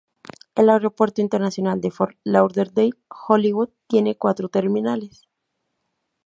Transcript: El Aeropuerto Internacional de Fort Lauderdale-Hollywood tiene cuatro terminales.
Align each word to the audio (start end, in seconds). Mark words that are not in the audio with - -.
El 0.55 0.71
Aeropuerto 0.71 1.21
Internacional 1.21 1.79
de 1.79 1.91
Fort 1.91 2.17
Lauderdale-Hollywood 2.23 3.69
tiene 3.85 4.17
cuatro 4.17 4.49
terminales. 4.49 5.29